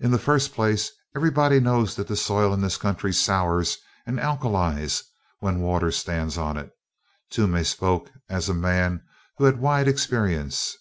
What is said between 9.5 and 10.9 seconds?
wide experience.